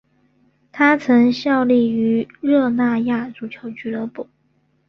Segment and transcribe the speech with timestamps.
[0.71, 4.27] 他曾效力于热那亚足球俱乐部。